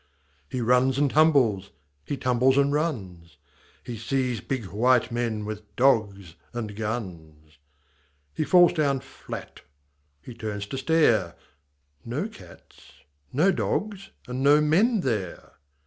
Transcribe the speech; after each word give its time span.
He 0.49 0.61
runs 0.61 0.97
and 0.97 1.11
tumbles, 1.11 1.69
he 2.03 2.17
tumbles 2.17 2.57
and 2.57 2.73
runs. 2.73 3.37
He 3.83 3.97
sees 3.99 4.41
big 4.41 4.65
white 4.65 5.11
men 5.11 5.45
with 5.45 5.75
dogs 5.75 6.33
and 6.53 6.75
guns. 6.75 7.59
He 8.33 8.43
falls 8.43 8.73
down 8.73 9.01
flat. 9.01 9.61
H)e 10.25 10.33
turns 10.33 10.65
to 10.65 10.79
stare— 10.79 11.35
No 12.19 12.27
cats, 12.27 12.93
no 13.31 13.51
dogs, 13.51 14.09
and 14.27 14.41
no 14.41 14.59
men 14.59 15.01
there. 15.01 15.51